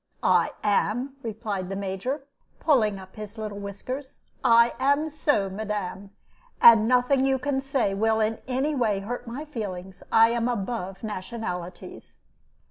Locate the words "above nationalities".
10.47-12.17